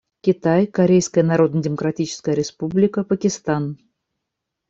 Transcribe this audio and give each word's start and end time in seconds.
Китай, 0.23 0.65
Корейская 0.65 1.21
Народно-Демократическая 1.21 2.33
Республика, 2.33 3.03
Пакистан. 3.03 3.77